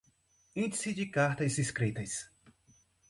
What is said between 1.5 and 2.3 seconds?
escritas